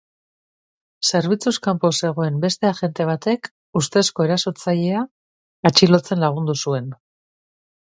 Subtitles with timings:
[1.09, 3.51] Zerbitzuz kanpo zegoen beste agente batek
[3.83, 5.05] ustezko erasotzailea
[5.73, 6.93] atxilotzen lagundu zuen.